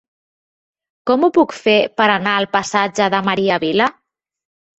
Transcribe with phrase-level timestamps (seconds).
[1.09, 3.93] Com ho puc fer per anar al passatge de Maria Vila?